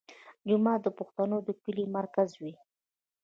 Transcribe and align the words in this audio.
جومات 0.47 0.79
د 0.83 0.87
پښتنو 0.99 1.37
د 1.47 1.49
کلي 1.63 1.85
مرکز 1.97 2.29
وي. 2.41 2.53